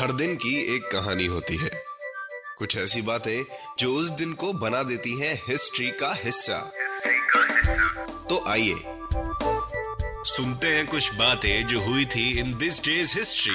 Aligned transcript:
हर 0.00 0.12
दिन 0.12 0.34
की 0.34 0.76
एक 0.76 0.82
कहानी 0.82 1.26
होती 1.26 1.56
है। 1.56 1.70
कुछ 2.58 2.76
ऐसी 2.76 3.02
बातें 3.02 3.44
जो 3.78 3.92
उस 3.92 4.10
दिन 4.10 4.32
को 4.32 4.52
बना 4.52 4.82
देती 4.82 5.20
हैं 5.20 5.34
हिस्ट्री 5.48 5.90
का 5.90 6.12
हिस्सा। 6.24 6.72
तो 8.28 8.48
आइए 8.48 8.74
सुनते 10.24 10.66
हैं 10.66 10.86
कुछ 10.86 11.14
बातें 11.14 11.66
जो 11.66 11.80
हुई 11.80 12.04
थी 12.04 12.40
in 12.40 12.58
this 12.58 12.80
day's 12.84 13.18
history. 13.18 13.54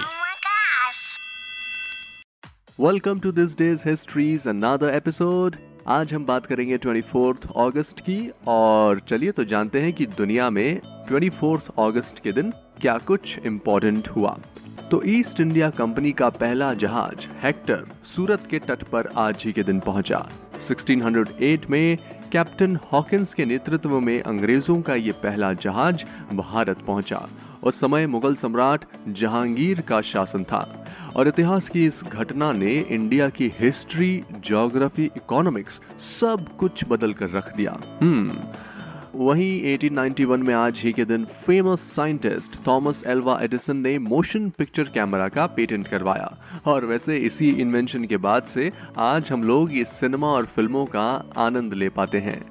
Welcome 2.79 3.19
to 3.19 3.31
this 3.31 3.51
day's 3.51 3.89
history's 3.89 4.47
another 4.47 4.95
episode 4.95 5.55
आज 5.87 6.13
हम 6.13 6.25
बात 6.25 6.45
करेंगे 6.45 6.77
24 6.77 7.47
अगस्त 7.57 7.99
की 7.99 8.31
और 8.47 9.01
चलिए 9.09 9.31
तो 9.31 9.43
जानते 9.43 9.79
हैं 9.79 9.93
कि 9.93 10.05
दुनिया 10.05 10.49
में 10.49 10.81
24 11.09 11.61
अगस्त 11.79 12.15
के 12.23 12.31
दिन 12.31 12.51
क्या 12.81 12.97
कुछ 12.97 13.35
इम्पोर्टेंट 13.45 14.07
हुआ। 14.07 14.37
तो 14.91 15.01
ईस्ट 15.05 15.39
इंडिया 15.39 15.69
कंपनी 15.69 16.11
का 16.11 16.29
पहला 16.29 16.73
जहाज़ 16.73 17.27
हेक्टर 17.43 17.85
सूरत 18.15 18.47
के 18.49 18.59
तट 18.59 18.83
पर 18.83 19.07
आज 19.17 19.43
ही 19.45 19.51
के 19.51 19.63
दिन 19.63 19.79
पहुँचा। 19.79 20.29
1608 20.67 21.69
में 21.69 21.97
कैप्टन 22.31 22.75
हॉकिंस 22.91 23.33
के 23.33 23.45
नेतृत्व 23.45 23.99
में 23.99 24.21
अंग्रेज़ों 24.21 24.81
का 24.81 24.95
ये 24.95 25.11
पहला 25.11 25.53
जहाज़ 25.53 26.03
भारत 26.33 26.77
पहुँचा 26.77 27.27
उस 27.63 27.79
समय 27.79 28.07
मुगल 28.07 28.35
सम्राट 28.35 28.85
जहांगीर 29.07 29.81
का 29.81 30.01
शासन 30.01 30.43
था। 30.43 30.85
और 31.15 31.27
इतिहास 31.27 31.69
की 31.69 31.85
इस 31.85 32.03
घटना 32.03 32.51
ने 32.51 32.75
इंडिया 32.75 33.29
की 33.29 33.51
हिस्ट्री, 33.59 34.23
ज्योग्राफी, 34.45 35.03
इकोनॉमिक्स 35.03 35.81
सब 36.21 36.47
कुछ 36.59 36.85
बदल 36.87 37.13
कर 37.13 37.29
रख 37.29 37.55
दिया। 37.57 37.77
हम्म 38.01 38.31
वहीं 39.17 39.77
1891 39.77 40.37
में 40.37 40.53
आज 40.53 40.79
ही 40.79 40.91
के 40.93 41.05
दिन 41.05 41.25
famous 41.25 41.79
scientist 41.79 42.67
Thomas 42.67 43.03
Alva 43.07 43.39
Edison 43.41 43.77
ने 43.77 43.99
मोशन 43.99 44.49
पिक्चर 44.49 44.83
कैमरा 44.83 45.27
का 45.27 45.45
पेटेंट 45.45 45.87
करवाया। 45.87 46.37
और 46.65 46.85
वैसे 46.85 47.17
इसी 47.17 47.49
इन्वेंशन 47.49 48.05
के 48.05 48.17
बाद 48.17 48.43
से 48.43 48.71
आज 48.97 49.31
हम 49.31 49.43
लोग 49.43 49.71
इस 49.71 49.87
सिनेमा 49.87 50.27
और 50.27 50.45
फ़िल्मों 50.45 50.85
का 50.85 51.31
आनंद 51.37 51.73
ले 51.73 51.89
पाते 51.89 52.17
हैं। 52.17 52.41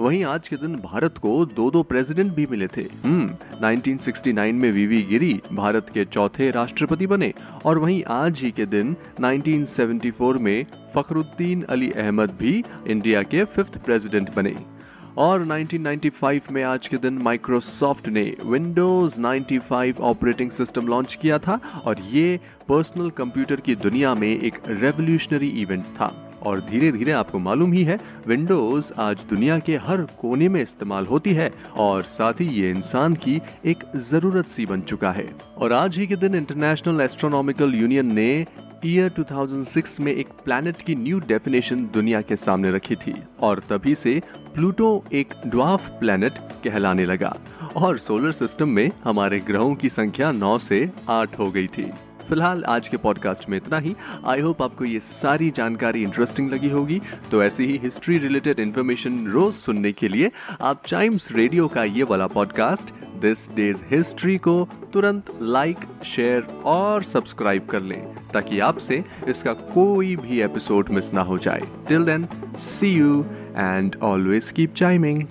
वहीं 0.00 0.24
आज 0.24 0.48
के 0.48 0.56
दिन 0.56 0.76
भारत 0.76 1.18
को 1.18 1.46
दो 1.46 1.70
दो 1.70 1.82
प्रेसिडेंट 1.82 2.34
भी 2.34 2.46
मिले 2.46 2.66
थे। 2.66 2.82
हम्म 3.04 3.30
1969 3.66 4.52
में 4.52 4.72
वीवी 4.72 5.02
गिरी 5.02 5.40
भारत 5.52 5.86
के 5.94 6.04
चौथे 6.04 6.50
राष्ट्रपति 6.50 7.06
बने। 7.06 7.32
और 7.64 7.78
वहीं 7.78 8.04
आज 8.04 8.40
ही 8.40 8.50
के 8.50 8.66
दिन 8.66 8.96
1974 9.20 10.38
में 10.38 10.66
फखरुद्दीन 10.94 11.62
अली 11.62 11.90
अहमद 11.90 12.30
भी 12.30 12.64
इंडिया 12.88 13.22
के 13.22 13.44
फिफ्थ 13.44 13.78
प्रेसिडेंट 13.84 14.34
बने। 14.34 14.77
और 15.18 15.44
1995 15.44 16.50
में 16.52 16.62
आज 16.62 16.86
के 16.88 16.96
दिन 16.96 17.14
माइक्रोसॉफ्ट 17.18 18.08
ने 18.08 18.22
विंडोज़ 18.44 19.14
95 19.20 20.00
ऑपरेटिंग 20.00 20.50
सिस्टम 20.50 20.86
लॉन्च 20.86 21.14
किया 21.22 21.38
था 21.38 21.58
और 21.84 22.00
ये 22.10 22.38
पर्सनल 22.68 23.10
कंप्यूटर 23.10 23.60
की 23.60 23.74
दुनिया 23.76 24.14
में 24.14 24.28
एक 24.28 24.58
रेवोल्यूशनरी 24.68 25.48
इवेंट 25.62 25.84
था। 25.84 26.06
और 26.42 26.60
धीरे 26.60 26.92
धीरे 26.92 27.12
आपको 27.12 27.38
मालूम 27.38 27.72
ही 27.72 27.82
है 27.84 27.98
विंडोज़ 28.26 28.92
आज 28.98 29.24
दुनिया 29.30 29.58
के 29.58 29.76
हर 29.76 30.02
कोने 30.20 30.48
में 30.48 30.62
इस्तेमाल 30.62 31.06
होती 31.06 31.32
है 31.32 31.50
और 31.76 32.02
साथ 32.02 32.40
ही 32.40 32.46
ये 32.60 32.70
इंसान 32.70 33.14
की 33.14 33.40
एक 33.66 33.84
ज़रूरत 34.10 34.46
सी 34.46 34.66
बन 34.66 34.80
चुका 34.80 35.12
है। 35.12 35.28
और 35.56 35.72
आज 35.72 35.98
ही 35.98 36.06
के 36.06 36.16
दिन 36.16 36.34
इंटरनेशनल 36.34 37.00
एस्ट्रोनॉमिकल 37.00 37.74
यूनियन 37.74 38.14
ने 38.14 38.46
ईयर 38.86 39.12
2006 39.20 40.00
में 40.00 40.12
एक 40.12 40.28
प्लैनेट 40.44 40.82
की 40.82 40.94
न्यू 40.94 41.18
डेफिनेशन 41.18 41.84
दुनिया 41.94 42.20
के 42.20 42.36
सामने 42.36 42.70
रखी 42.70 42.94
थी 42.94 43.14
और 43.40 43.58
तभी 43.58 43.94
से 43.94 44.22
प्लूटो 44.54 45.04
एक 45.12 45.34
ड्वार्फ 45.46 45.88
प्लैनेट 46.00 46.32
कहलाने 46.64 47.06
लगा 47.06 47.36
और 47.76 47.98
सोलर 47.98 48.32
सिस्टम 48.32 48.68
में 48.68 48.90
हमारे 49.04 49.38
ग्रहों 49.38 49.74
की 49.74 49.88
संख्या 49.88 50.32
9 50.32 50.58
से 50.58 50.90
8 51.10 51.38
हो 51.38 51.50
गई 51.50 51.66
थी। 51.66 51.90
फ़िलहाल 52.28 52.64
आज 52.64 52.88
के 52.88 52.96
पॉडकास्ट 52.96 53.48
में 53.48 53.56
इतना 53.56 53.78
ही। 53.78 53.94
आई 54.26 54.40
होप 54.40 54.62
आपको 54.62 54.84
ये 54.84 55.00
सारी 55.00 55.50
जानकारी 55.50 56.02
इंटरेस्टिंग 56.02 56.50
लगी 56.50 56.68
होगी। 56.68 57.00
तो 57.30 57.42
ऐसी 57.42 57.66
ही 57.66 57.76
हिस्ट्री 57.76 58.18
रिलेटेड 58.18 58.60
इन्फॉर्मेशन 58.60 59.26
रोज 59.26 59.54
सुनने 59.54 59.92
के 59.92 60.08
लिए 60.08 60.30
आप 60.60 60.82
टाइम्स 60.90 61.32
रेडियो 61.32 61.68
का 61.68 61.84
ये 61.84 62.02
वाला 62.02 62.26
पॉडकास्ट 62.26 63.07
दिस 63.20 63.48
डेज़ 63.54 63.82
हिस्ट्री 63.90 64.36
को 64.38 64.68
तुरंत 64.92 65.32
लाइक 65.42 65.78
शेयर 66.04 66.46
और 66.66 67.02
सब्सक्राइब 67.04 67.66
कर 67.66 67.82
लें, 67.82 68.02
ताकि 68.32 68.58
आपसे 68.60 69.02
इसका 69.28 69.52
कोई 69.52 70.14
भी 70.16 70.40
एपिसोड 70.42 70.90
मिस 70.90 71.12
ना 71.14 71.22
हो 71.22 71.38
जाए। 71.38 71.62
Till 71.88 72.04
then 72.04 72.28
see 72.68 72.92
you 72.94 73.24
and 73.56 73.96
always 74.02 74.50
keep 74.50 74.74
chiming 74.74 75.22